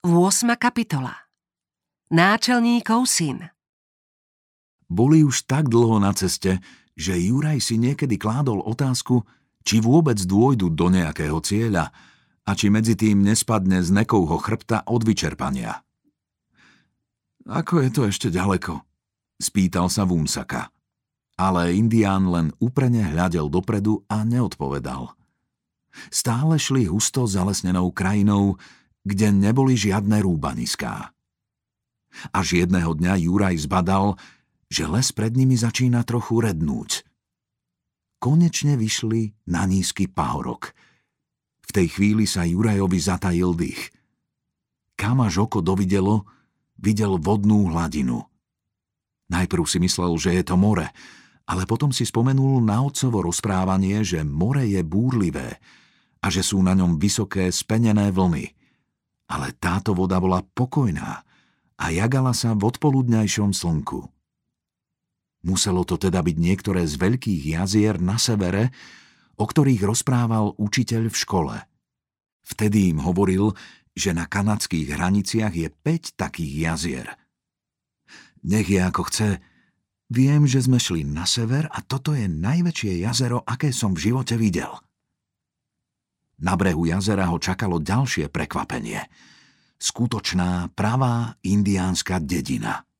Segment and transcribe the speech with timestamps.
[0.00, 0.56] 8.
[0.56, 1.12] kapitola
[2.08, 3.52] Náčelníkov syn
[4.88, 6.56] Boli už tak dlho na ceste,
[6.96, 9.28] že Juraj si niekedy kládol otázku,
[9.60, 11.92] či vôbec dôjdu do nejakého cieľa
[12.48, 15.84] a či medzi tým nespadne z nekovho chrbta od vyčerpania.
[17.44, 18.80] Ako je to ešte ďaleko?
[19.36, 20.72] Spýtal sa Vúmsaka.
[21.36, 25.12] Ale Indián len úprene hľadel dopredu a neodpovedal.
[26.08, 28.56] Stále šli husto zalesnenou krajinou,
[29.04, 31.14] kde neboli žiadne rúbaniská.
[32.34, 34.18] Až jedného dňa Juraj zbadal,
[34.70, 37.06] že les pred nimi začína trochu rednúť.
[38.20, 40.76] Konečne vyšli na nízky pahorok.
[41.64, 43.94] V tej chvíli sa Jurajovi zatajil dých.
[44.98, 46.28] Kam až oko dovidelo,
[46.76, 48.20] videl vodnú hladinu.
[49.30, 50.90] Najprv si myslel, že je to more,
[51.48, 55.56] ale potom si spomenul na otcovo rozprávanie, že more je búrlivé
[56.20, 58.59] a že sú na ňom vysoké spenené vlny.
[59.30, 61.22] Ale táto voda bola pokojná
[61.80, 64.10] a jagala sa v odpoludňajšom slnku.
[65.46, 68.68] Muselo to teda byť niektoré z veľkých jazier na severe,
[69.40, 71.56] o ktorých rozprával učiteľ v škole.
[72.44, 73.56] Vtedy im hovoril,
[73.96, 77.08] že na kanadských hraniciach je 5 takých jazier.
[78.44, 79.28] Nech je ako chce,
[80.12, 84.36] viem, že sme šli na sever a toto je najväčšie jazero, aké som v živote
[84.36, 84.68] videl.
[86.40, 89.04] Na brehu jazera ho čakalo ďalšie prekvapenie.
[89.80, 92.80] Skutočná, pravá indiánska dedina–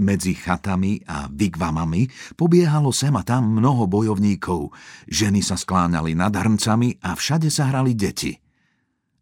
[0.00, 4.72] medzi chatami a vigvamami pobiehalo sem a tam mnoho bojovníkov.
[5.12, 8.32] Ženy sa skláňali nad hrncami a všade sa hrali deti.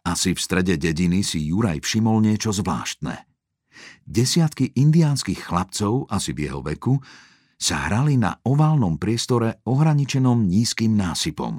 [0.06, 3.26] Asi v strede dediny si Juraj všimol niečo zvláštne.
[4.06, 6.98] Desiatky indiánskych chlapcov, asi v jeho veku,
[7.58, 11.58] sa hrali na oválnom priestore ohraničenom nízkym násypom.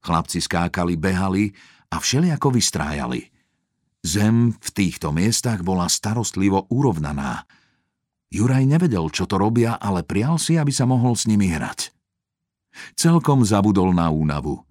[0.00, 1.52] Chlapci skákali, behali
[1.92, 3.28] a všeliako vystrájali.
[4.00, 7.42] Zem v týchto miestach bola starostlivo urovnaná–
[8.30, 11.90] Juraj nevedel, čo to robia, ale prial si, aby sa mohol s nimi hrať.
[12.94, 14.62] Celkom zabudol na únavu.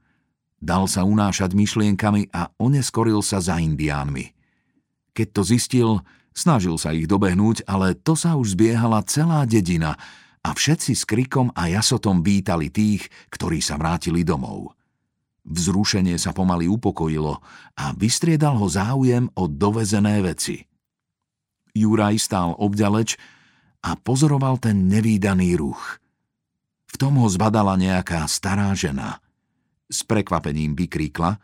[0.63, 4.31] Dal sa unášať myšlienkami a oneskoril sa za indiánmi.
[5.11, 5.89] Keď to zistil,
[6.31, 9.99] snažil sa ich dobehnúť, ale to sa už zbiehala celá dedina
[10.39, 14.78] a všetci s krikom a jasotom vítali tých, ktorí sa vrátili domov.
[15.49, 17.41] Vzrušenie sa pomaly upokojilo
[17.73, 20.61] a vystriedal ho záujem o dovezené veci.
[21.73, 23.17] Juraj stál obďaleč
[23.81, 25.97] a pozoroval ten nevýdaný ruch.
[26.89, 29.21] V tom ho zbadala nejaká stará žena.
[29.89, 31.41] S prekvapením vykríkla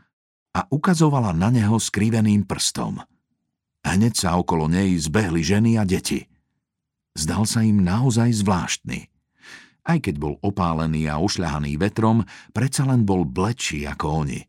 [0.54, 3.02] a ukazovala na neho skriveným prstom.
[3.86, 6.26] Hneď sa okolo nej zbehli ženy a deti.
[7.18, 9.15] Zdal sa im naozaj zvláštny.
[9.86, 14.42] Aj keď bol opálený a ošľahaný vetrom, predsa len bol blečí ako oni.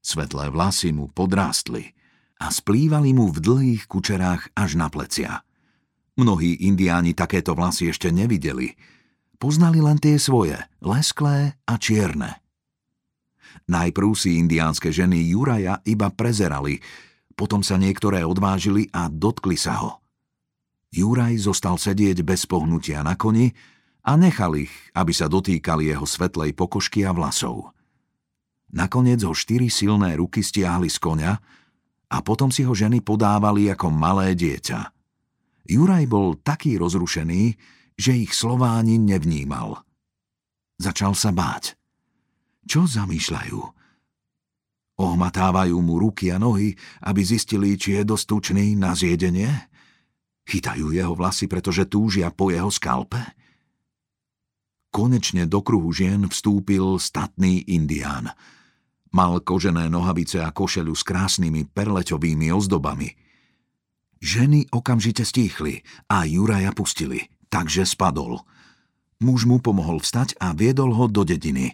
[0.00, 1.92] Svetlé vlasy mu podrástli
[2.40, 5.44] a splývali mu v dlhých kučerách až na plecia.
[6.16, 8.72] Mnohí indiáni takéto vlasy ešte nevideli.
[9.36, 12.40] Poznali len tie svoje, lesklé a čierne.
[13.68, 16.80] Najprv si indiánske ženy Juraja iba prezerali,
[17.36, 20.00] potom sa niektoré odvážili a dotkli sa ho.
[20.90, 23.52] Juraj zostal sedieť bez pohnutia na koni
[24.04, 27.72] a nechal ich, aby sa dotýkali jeho svetlej pokožky a vlasov.
[28.70, 31.32] Nakoniec ho štyri silné ruky stiahli z konia
[32.10, 34.80] a potom si ho ženy podávali ako malé dieťa.
[35.70, 37.54] Juraj bol taký rozrušený,
[37.98, 39.82] že ich Slováni nevnímal.
[40.80, 41.76] Začal sa báť.
[42.64, 43.60] Čo zamýšľajú?
[45.00, 49.48] Ohmatávajú mu ruky a nohy, aby zistili, či je dostučný na zjedenie?
[50.44, 53.39] Chytajú jeho vlasy, pretože túžia po jeho skalpe?
[54.90, 58.34] Konečne do kruhu žien vstúpil statný indián.
[59.10, 63.10] Mal kožené nohavice a košelu s krásnymi perleťovými ozdobami–
[64.20, 68.44] Ženy okamžite stíchli a Juraja pustili, takže spadol.
[69.24, 71.72] Muž mu pomohol vstať a viedol ho do dediny.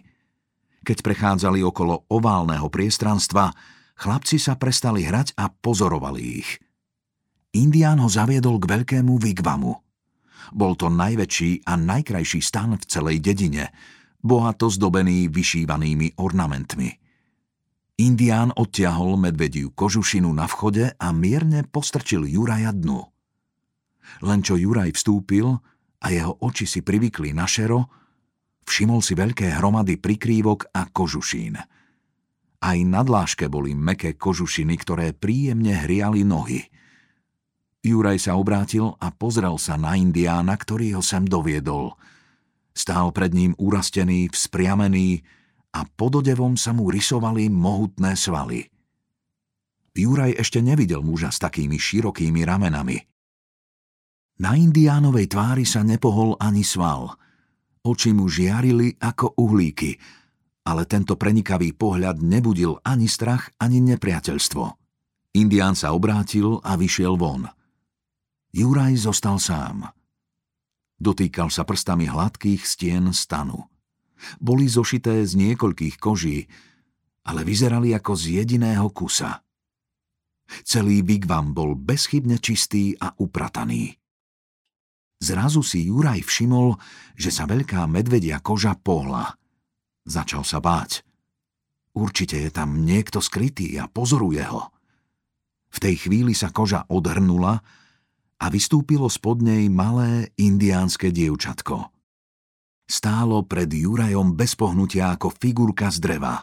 [0.87, 3.51] Keď prechádzali okolo oválneho priestranstva,
[3.99, 6.49] chlapci sa prestali hrať a pozorovali ich.
[7.51, 9.75] Indián ho zaviedol k veľkému vigvamu.
[10.53, 13.71] Bol to najväčší a najkrajší stan v celej dedine,
[14.21, 16.89] bohato zdobený vyšívanými ornamentmi–
[17.97, 23.01] Indián odtiahol medvediu kožušinu na vchode a mierne postrčil Juraja dnu.
[24.21, 25.49] Len čo Juraj vstúpil
[25.97, 27.89] a jeho oči si privykli na šero,
[28.69, 31.57] všimol si veľké hromady prikrývok a kožušín.
[32.61, 36.69] Aj na dláške boli meké kožušiny, ktoré príjemne hriali nohy.
[37.87, 41.95] Juraj sa obrátil a pozrel sa na Indiána, ktorý ho sem doviedol.
[42.75, 45.23] Stál pred ním urastený, vzpriamený,
[45.71, 48.67] a pod odevom sa mu rysovali mohutné svaly.
[49.97, 52.97] Juraj ešte nevidel muža s takými širokými ramenami.
[54.37, 57.17] Na indiánovej tvári sa nepohol ani sval.
[57.81, 59.97] Oči mu žiarili ako uhlíky,
[60.69, 64.65] ale tento prenikavý pohľad nebudil ani strach, ani nepriateľstvo.
[65.39, 67.49] Indián sa obrátil a vyšiel von.
[68.55, 69.87] Juraj zostal sám.
[70.97, 73.69] Dotýkal sa prstami hladkých stien stanu.
[74.41, 76.49] Boli zošité z niekoľkých koží,
[77.27, 79.45] ale vyzerali ako z jediného kusa.
[80.63, 83.93] Celý Bigvam bol bezchybne čistý a uprataný.
[85.17, 86.77] Zrazu si Juraj všimol,
[87.17, 89.33] že sa veľká medvedia koža pohla.
[90.07, 91.03] Začal sa báť.
[91.97, 94.69] Určite je tam niekto skrytý a pozoruje ho.
[95.73, 97.59] V tej chvíli sa koža odhrnula
[98.37, 101.89] a vystúpilo spod nej malé indiánske dievčatko.
[102.87, 106.39] Stálo pred Jurajom bez pohnutia ako figurka z dreva.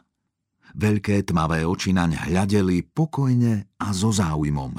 [0.74, 4.74] Veľké tmavé oči naň hľadeli pokojne a so záujmom.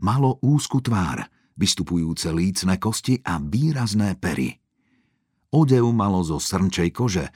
[0.00, 1.26] Malo úzku tvár,
[1.58, 4.56] vystupujúce lícne kosti a výrazné pery.
[5.52, 7.26] Odev malo zo srnčej kože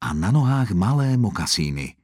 [0.00, 1.94] a na nohách malé mokasíny.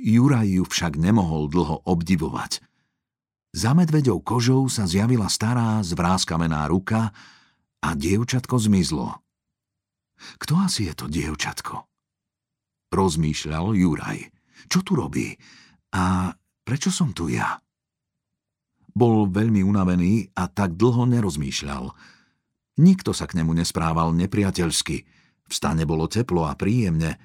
[0.00, 2.69] Juraj ju však nemohol dlho obdivovať.
[3.50, 7.10] Za medveďou kožou sa zjavila stará zvráskamená ruka
[7.82, 9.18] a dievčatko zmizlo.
[10.38, 11.90] Kto asi je to dievčatko?
[12.90, 14.18] rozmýšľal Juraj.
[14.66, 15.32] Čo tu robí?
[15.94, 16.34] A
[16.66, 17.58] prečo som tu ja?
[18.90, 21.94] Bol veľmi unavený a tak dlho nerozmýšľal.
[22.82, 24.96] Nikto sa k nemu nesprával nepriateľsky.
[25.46, 27.16] V stane bolo teplo a príjemne.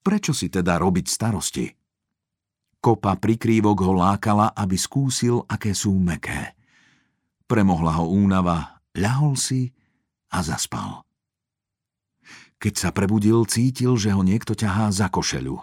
[0.00, 1.66] Prečo si teda robiť starosti?
[2.80, 6.56] Kopa prikrývok ho lákala, aby skúsil, aké sú meké.
[7.44, 9.68] Premohla ho únava, ľahol si
[10.32, 11.04] a zaspal.
[12.56, 15.60] Keď sa prebudil, cítil, že ho niekto ťahá za košeľu.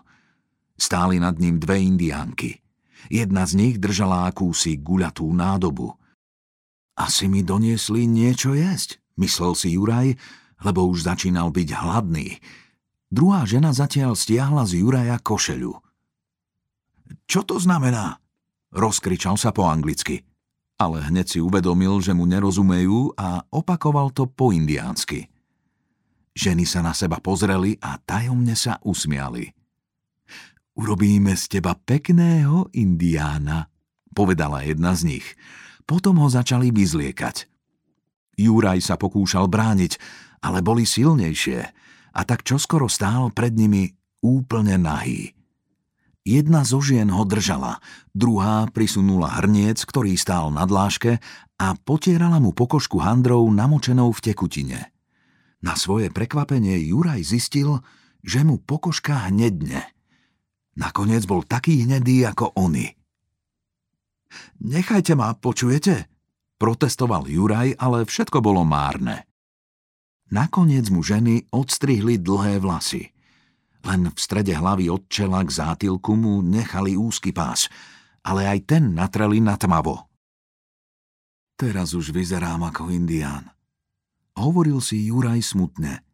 [0.78, 2.62] Stáli nad ním dve indiánky.
[3.10, 5.98] Jedna z nich držala akúsi guľatú nádobu.
[6.98, 10.18] Asi mi doniesli niečo jesť, myslel si Juraj,
[10.66, 12.42] lebo už začínal byť hladný.
[13.10, 15.87] Druhá žena zatiaľ stiahla z Juraja košeľu.
[17.28, 18.24] Čo to znamená?
[18.72, 20.24] Rozkričal sa po anglicky.
[20.80, 25.28] Ale hneď si uvedomil, že mu nerozumejú a opakoval to po indiánsky.
[26.38, 29.50] Ženy sa na seba pozreli a tajomne sa usmiali.
[30.78, 33.66] Urobíme z teba pekného indiána,
[34.14, 35.26] povedala jedna z nich.
[35.90, 37.50] Potom ho začali vyzliekať.
[38.38, 39.98] Juraj sa pokúšal brániť,
[40.46, 41.60] ale boli silnejšie
[42.14, 43.90] a tak čoskoro stál pred nimi
[44.22, 45.37] úplne nahý.
[46.28, 47.80] Jedna zo žien ho držala,
[48.12, 51.24] druhá prisunula hrniec, ktorý stál na dláške
[51.56, 54.92] a potierala mu pokožku handrou namočenou v tekutine.
[55.64, 57.80] Na svoje prekvapenie Juraj zistil,
[58.28, 59.88] že mu pokožka hnedne.
[60.76, 62.92] Nakoniec bol taký hnedý ako oni.
[64.68, 66.12] Nechajte ma, počujete?
[66.60, 69.24] Protestoval Juraj, ale všetko bolo márne.
[70.28, 73.16] Nakoniec mu ženy odstrihli dlhé vlasy.
[73.88, 77.72] Len v strede hlavy od čela k zátilku mu nechali úzky pás,
[78.28, 80.12] ale aj ten natreli na tmavo.
[81.56, 83.58] Teraz už vyzerám ako indián
[84.38, 86.06] hovoril si Juraj smutne.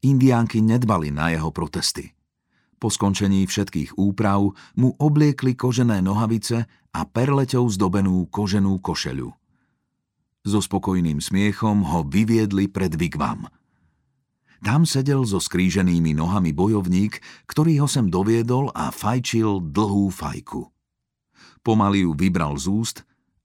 [0.00, 2.14] Indiánky nedbali na jeho protesty.
[2.80, 6.64] Po skončení všetkých úprav mu obliekli kožené nohavice
[6.96, 9.28] a perleťou zdobenú koženú košeľu.
[10.48, 13.44] So spokojným smiechom ho vyviedli pred Vigvam.
[14.60, 20.68] Tam sedel so skríženými nohami bojovník, ktorý ho sem doviedol a fajčil dlhú fajku.
[21.64, 22.96] Pomaly ju vybral z úst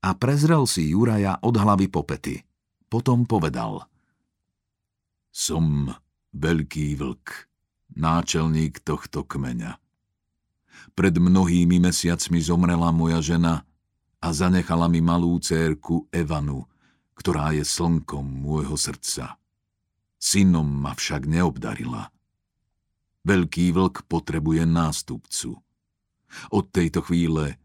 [0.03, 2.43] a prezrel si Juraja od hlavy po pety.
[2.91, 3.81] Potom povedal–
[5.35, 5.91] som
[6.31, 7.51] veľký vlk,
[7.99, 9.75] náčelník tohto kmeňa.
[10.95, 13.67] Pred mnohými mesiacmi zomrela moja žena
[14.23, 16.63] a zanechala mi malú cérku Evanu,
[17.19, 19.35] ktorá je slnkom môjho srdca.
[20.25, 22.09] Synom ma však neobdarila.
[23.29, 25.61] Veľký vlk potrebuje nástupcu.
[26.49, 27.61] Od tejto chvíle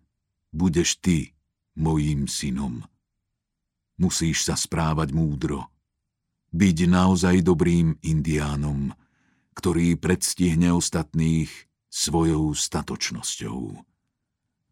[0.52, 1.32] budeš ty
[1.80, 2.84] mojím synom.
[3.96, 5.72] Musíš sa správať múdro
[6.50, 8.90] byť naozaj dobrým indiánom,
[9.54, 11.50] ktorý predstihne ostatných
[11.86, 13.60] svojou statočnosťou.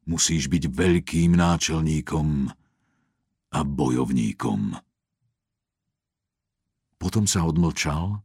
[0.09, 2.51] Musíš byť veľkým náčelníkom
[3.53, 4.88] a bojovníkom.
[6.99, 8.19] Potom sa odmlčal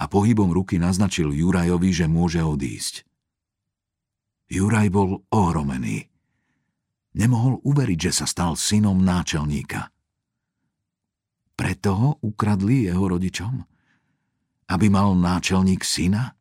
[0.00, 3.04] a pohybom ruky naznačil Jurajovi, že môže odísť.
[4.50, 6.10] Juraj bol ohromený.
[7.14, 9.90] Nemohol uveriť, že sa stal synom náčelníka.
[11.58, 13.66] Preto ho ukradli jeho rodičom?
[14.70, 16.38] Aby mal náčelník syna?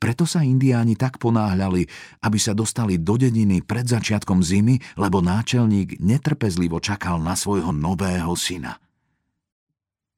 [0.00, 1.84] Preto sa indiáni tak ponáhľali,
[2.24, 8.32] aby sa dostali do dediny pred začiatkom zimy, lebo náčelník netrpezlivo čakal na svojho nového
[8.34, 8.80] syna.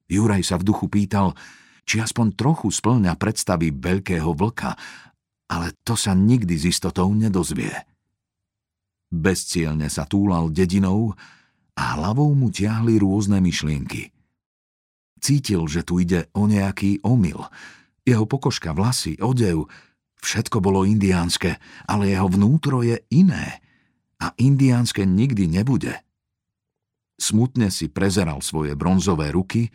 [0.08, 1.36] Juraj sa v duchu pýtal,
[1.84, 4.76] či aspoň trochu splňa predstavy veľkého vlka,
[5.48, 7.72] ale to sa nikdy s istotou nedozvie.
[9.08, 11.16] Bezcielne sa túlal dedinou
[11.76, 14.12] a hlavou mu ťahli rôzne myšlienky.
[15.18, 17.44] Cítil, že tu ide o nejaký omyl–
[18.08, 19.68] jeho pokožka, vlasy, odev,
[20.24, 23.60] všetko bolo indiánske, ale jeho vnútro je iné
[24.16, 25.92] a indiánske nikdy nebude.
[27.20, 29.68] Smutne si prezeral svoje bronzové ruky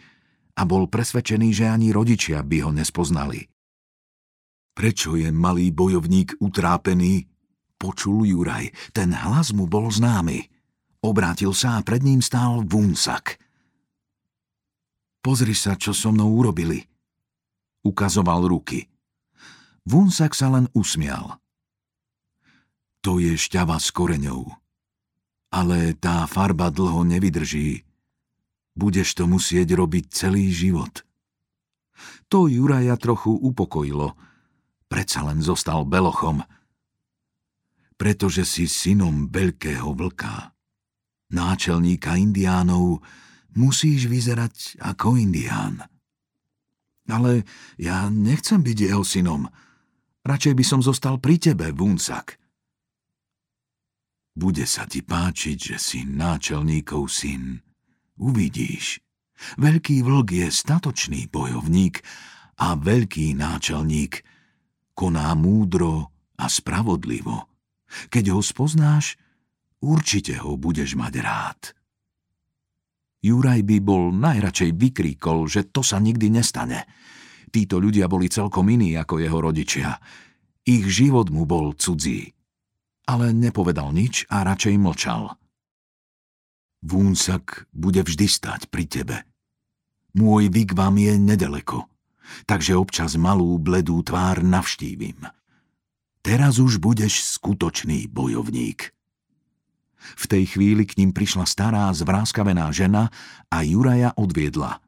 [0.54, 3.50] a bol presvedčený, že ani rodičia by ho nespoznali.
[4.74, 7.30] Prečo je malý bojovník utrápený?
[7.78, 10.50] Počul Juraj, ten hlas mu bol známy.
[11.04, 13.38] Obrátil sa a pred ním stál Vunsak.
[15.20, 16.82] Pozri sa, čo so mnou urobili–
[17.84, 18.88] ukazoval ruky.
[19.84, 21.38] Vunsak sa len usmial.
[23.04, 24.48] To je šťava s koreňou.
[25.52, 27.84] Ale tá farba dlho nevydrží.
[28.74, 31.06] Budeš to musieť robiť celý život.
[32.34, 34.18] To Juraja trochu upokojilo.
[34.90, 36.42] Predsa len zostal belochom.
[37.94, 40.58] Pretože si synom veľkého vlka.
[41.34, 43.02] Náčelníka indiánov
[43.54, 45.86] musíš vyzerať ako indián.
[47.10, 47.46] Ale
[47.78, 49.46] ja nechcem byť jeho synom.
[50.26, 52.42] Radšej by som zostal pri tebe, Vunsak.
[54.34, 57.62] Bude sa ti páčiť, že si náčelníkov syn.
[58.20, 59.02] Uvidíš.
[59.58, 62.00] Veľký vlk je statočný bojovník
[62.62, 64.24] a veľký náčelník
[64.94, 67.50] koná múdro a spravodlivo.
[68.10, 69.18] Keď ho spoznáš,
[69.82, 71.62] určite ho budeš mať rád.
[73.24, 76.86] Juraj by bol najradšej vykríkol, že to sa nikdy nestane.
[77.54, 79.96] Títo ľudia boli celkom iní ako jeho rodičia.
[80.68, 82.34] Ich život mu bol cudzí.
[83.08, 85.43] Ale nepovedal nič a radšej mlčal.
[86.84, 89.18] Vúnsak bude vždy stať pri tebe.
[90.20, 91.88] Môj vigvam je nedaleko,
[92.44, 95.24] takže občas malú bledú tvár navštívim.
[96.20, 98.92] Teraz už budeš skutočný bojovník.
[100.20, 103.08] V tej chvíli k ním prišla stará zvráskavená žena
[103.48, 104.84] a Juraja odviedla.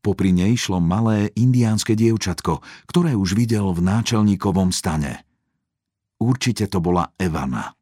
[0.00, 5.28] Popri nej šlo malé indiánske dievčatko, ktoré už videl v náčelníkovom stane.
[6.16, 7.76] Určite to bola Evana.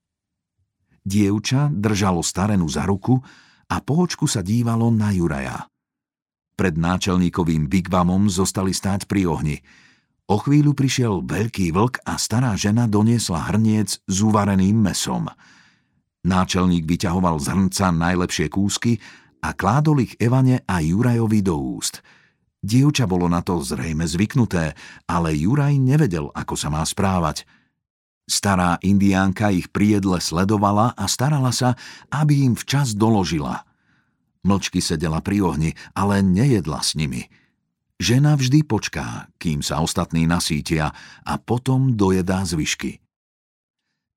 [1.05, 3.21] Dievča držalo starenu za ruku
[3.69, 5.69] a po očku sa dívalo na Juraja.
[6.57, 9.57] Pred náčelníkovým bigvamom zostali stáť pri ohni.
[10.25, 15.29] O chvíľu prišiel veľký vlk a stará žena doniesla hrniec s uvareným mesom–
[16.25, 18.97] Náčelník vyťahoval z hrnca najlepšie kúsky
[19.45, 22.01] a kládol ich Evane a Jurajovi do úst.
[22.65, 24.73] Dievča bolo na to zrejme zvyknuté,
[25.05, 27.45] ale Juraj nevedel, ako sa má správať.
[28.25, 31.77] Stará indiánka ich pri jedle sledovala a starala sa,
[32.09, 33.69] aby im včas doložila.
[34.45, 37.29] Mlčky sedela pri ohni, ale nejedla s nimi.
[38.01, 40.93] Žena vždy počká, kým sa ostatní nasítia
[41.25, 43.01] a potom dojedá zvyšky.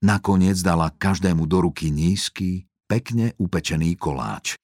[0.04, 4.56] Nakoniec dala každému do ruky nízky, pekne upečený koláč.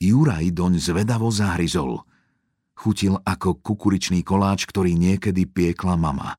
[0.00, 2.04] Juraj doň zvedavo zahryzol.
[2.74, 6.34] Chutil ako kukuričný koláč, ktorý niekedy piekla mama.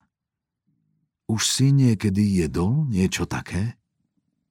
[1.26, 3.78] Už si niekedy jedol niečo také?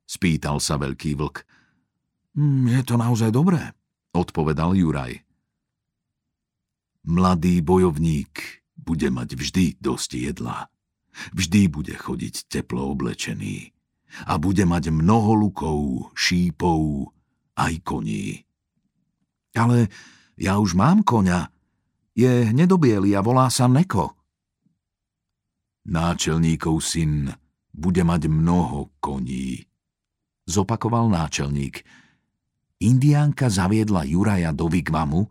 [0.05, 1.37] Spýtal sa veľký vlk.
[2.35, 3.73] Mm, je to naozaj dobré,
[4.11, 5.23] odpovedal Juraj.
[7.05, 10.67] Mladý bojovník bude mať vždy dosť jedla.
[11.31, 13.71] Vždy bude chodiť teplo oblečený
[14.27, 17.11] a bude mať mnoho lukov, šípov
[17.55, 18.43] aj koní.
[19.55, 19.87] Ale
[20.35, 21.51] ja už mám koňa.
[22.15, 24.15] Je hnedobielý a volá sa Neko.
[25.85, 27.29] Náčelníkov syn
[27.75, 29.69] bude mať mnoho koní,
[30.49, 31.85] zopakoval náčelník.
[32.81, 35.29] Indiánka zaviedla Juraja do Vigvamu,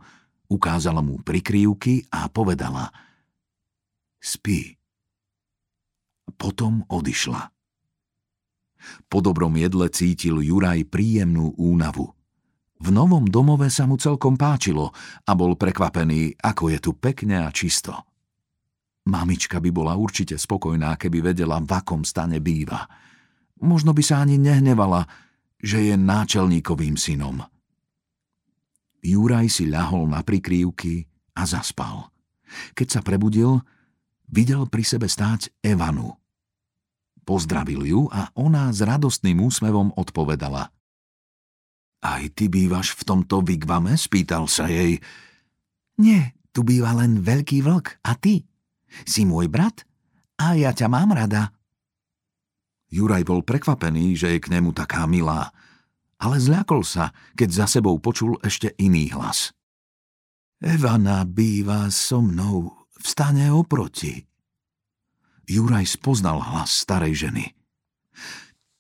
[0.50, 2.94] ukázala mu prikryvky a povedala
[4.22, 4.78] Spí.
[6.38, 7.52] Potom odišla.
[9.10, 12.14] Po dobrom jedle cítil Juraj príjemnú únavu.
[12.84, 14.92] V novom domove sa mu celkom páčilo
[15.24, 17.96] a bol prekvapený, ako je tu pekne a čisto.
[19.04, 22.88] Mamička by bola určite spokojná, keby vedela, v akom stane býva.
[23.60, 25.04] Možno by sa ani nehnevala,
[25.60, 27.44] že je náčelníkovým synom.
[29.04, 31.04] Juraj si ľahol na prikrývky
[31.36, 32.08] a zaspal.
[32.72, 33.60] Keď sa prebudil,
[34.32, 36.16] videl pri sebe stáť Evanu–
[37.24, 40.68] Pozdravil ju a ona s radostným úsmevom odpovedala.
[42.04, 43.96] Aj ty bývaš v tomto vigvame?
[43.96, 45.00] spýtal sa jej.
[45.96, 48.04] Nie, tu býva len veľký vlk.
[48.04, 48.44] A ty?
[49.02, 49.82] Si môj brat?
[50.38, 51.54] A ja ťa mám rada.
[52.94, 55.50] Juraj bol prekvapený, že je k nemu taká milá,
[56.22, 59.50] ale zľakol sa, keď za sebou počul ešte iný hlas.
[60.62, 64.24] Evana býva so mnou v stane oproti.
[65.44, 67.52] Juraj spoznal hlas starej ženy.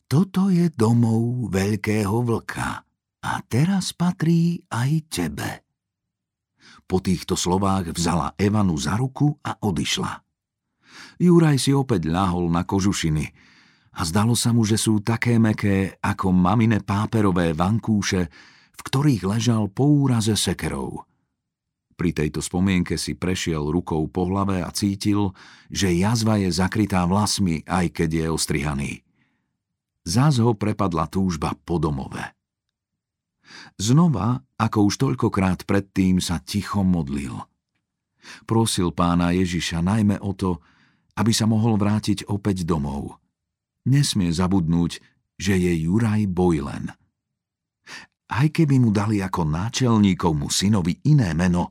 [0.08, 2.86] Toto je domov veľkého vlka
[3.24, 5.62] a teraz patrí aj tebe.
[6.86, 10.24] Po týchto slovách vzala Evanu za ruku a odišla.
[11.18, 13.25] Juraj si opäť ľahol na kožušiny
[13.94, 18.30] a zdalo sa mu, že sú také meké ako mamine páperové vankúše,
[18.74, 21.06] v ktorých ležal po úraze sekerov.
[21.94, 25.30] Pri tejto spomienke si prešiel rukou po hlave a cítil,
[25.70, 28.92] že jazva je zakrytá vlasmi, aj keď je ostrihaný.
[30.04, 32.42] Zás ho prepadla túžba po domove.
[33.77, 37.35] Znova, ako už toľkokrát predtým, sa ticho modlil.
[38.47, 40.63] Prosil pána Ježiša najmä o to,
[41.19, 43.21] aby sa mohol vrátiť opäť domov.
[43.85, 45.03] Nesmie zabudnúť,
[45.38, 46.89] že je Juraj Bojlen.
[48.33, 51.69] Aj keby mu dali ako náčelníkovmu synovi iné meno,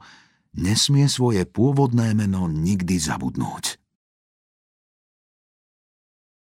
[0.55, 3.82] nesmie svoje pôvodné meno nikdy zabudnúť.